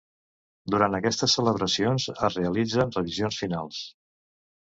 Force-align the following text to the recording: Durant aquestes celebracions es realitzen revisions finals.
Durant 0.75 0.95
aquestes 0.99 1.35
celebracions 1.37 2.07
es 2.13 2.37
realitzen 2.39 2.95
revisions 2.97 3.39
finals. 3.43 3.83